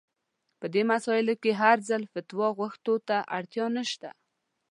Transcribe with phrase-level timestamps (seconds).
[0.59, 4.09] په دې مسايلو کې هر ځل فتوا غوښتو ته اړتيا نشته.